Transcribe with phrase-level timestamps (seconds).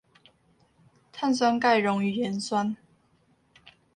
[1.11, 2.75] 碳酸鈣溶於鹽酸